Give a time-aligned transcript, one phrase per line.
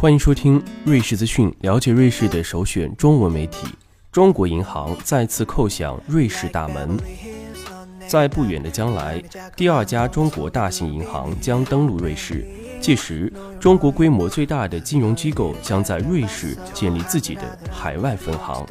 [0.00, 3.66] 欢迎收听瑞士资讯，了解瑞士的首选中文媒体。
[4.10, 6.98] 中国银行再次叩响瑞士大门，
[8.08, 9.22] 在不远的将来，
[9.54, 12.48] 第二家中国大型银行将登陆瑞士。
[12.80, 18.66] 届时，中国规模最大的金融机构将在瑞士建立自己的海外分行。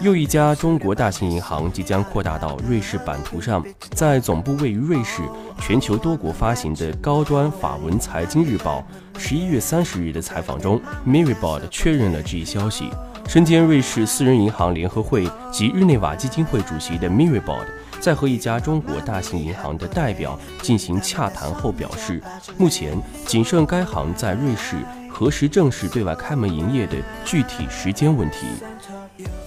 [0.00, 5.22] 又一家中国大型银行即将扩大到瑞士版图上，在总部位于瑞士、
[5.60, 8.84] 全球多国发行的高端法文财经日报
[9.18, 12.90] 十一月三十日的采访中 m i r i b o d 确认了这一消息。
[13.28, 22.20] 身兼瑞士私人银行联合会及日内瓦基金会主席的 m i r i b o d 在和一家中国大型银行的代表进行洽谈后表示，
[22.56, 24.76] 目前仅剩该行在瑞士
[25.08, 28.46] 何时正式对外开门营业的具体时间问题。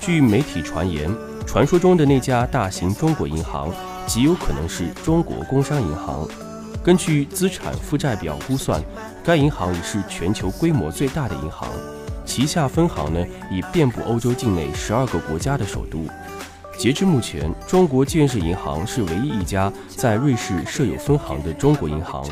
[0.00, 1.10] 据媒体传言，
[1.46, 3.70] 传说中的那家大型中国银行
[4.06, 6.26] 极有可能是中国工商银行。
[6.82, 8.82] 根据资产负债表估算，
[9.22, 11.68] 该银行已是全球规模最大的银行，
[12.24, 16.06] 旗下分行呢已遍布欧洲境内十二个国家的首都。
[16.78, 22.24] 截至目前，中国建设银行是唯一一家在瑞士设有分行的中国银行。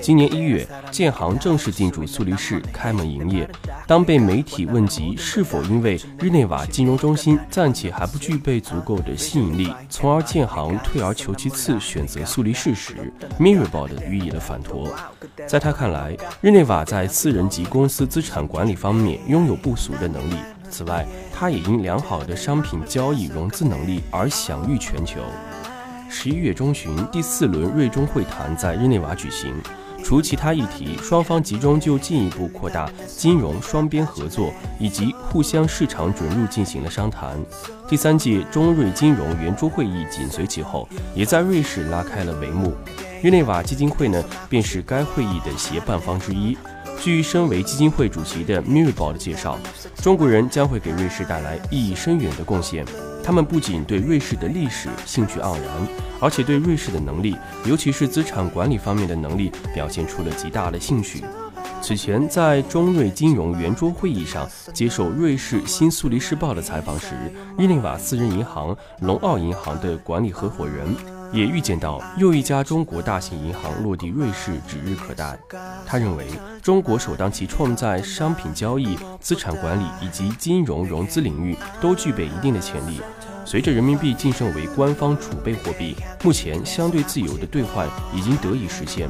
[0.00, 3.48] 今年一月，建行正式进驻苏黎世开门营业。
[3.86, 14.88] 当被媒体问及是否因为日内瓦金融中心暂且还不具备足够的吸引力，从而建行退而求其次选择苏黎世时 m i r a b o d 予以了反驳。
[15.46, 20.34] 在他看来，日内瓦在私人及公司资产管理方面拥有不俗的能力。
[20.72, 25.20] 此外，他也因良好的商品交易融资能力而享誉全球。
[26.08, 29.54] 十一月中旬，第四轮瑞中会谈在日内瓦举行。
[30.02, 37.38] 除其他议题，双方集中就进一步扩大金融双边合作以及互相市场准入进行了商谈。
[37.86, 42.74] 第三届中瑞金融圆桌会议紧随其后，也在瑞士拉开了帷幕。
[43.22, 46.58] 日内瓦基金会呢，便是该会议的协办方之一。
[47.02, 49.58] 据身为基金会主席的 m i r a b o 的介绍，
[49.96, 52.86] 中国人将会给瑞士带来意义深远的贡献。
[53.24, 55.66] 他们不仅对瑞士的历史兴趣盎然，
[56.20, 61.24] 而且对瑞士的能力，尤其是资产管理方面的能力，表现出了极大的兴趣。
[61.80, 67.16] 此前，在中瑞金融圆桌会议上接受瑞士新苏黎世报的采访时，
[67.58, 71.21] 日内瓦私人银行龙奥银行的管理合伙人。
[71.32, 75.38] 也预见到又一家中国大型银行落地瑞士指日可待。
[75.86, 76.26] 他认为，
[76.62, 83.00] 中国首当其冲在商品交易、资产管理以及金融融资领域都具备一定的潜力。
[83.44, 89.08] 随着人民币晋升为官方储备货币，目前相对自由的兑换已经得以实现，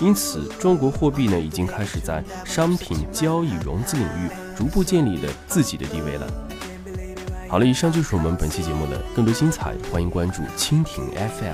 [0.00, 6.26] 因此中国货币呢已经开始在商品交易融资领域逐步建立了自己的地位了。
[7.52, 11.52] 好了，以上就是我们本期节目的更多精彩，欢迎关注蜻蜓 FM。